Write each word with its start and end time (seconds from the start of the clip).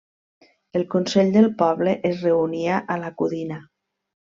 El 0.79 0.85
Consell 0.93 1.29
del 1.37 1.47
Poble 1.61 1.95
es 2.13 2.27
reunia 2.27 2.83
a 2.97 3.01
la 3.07 3.17
Codina. 3.23 3.65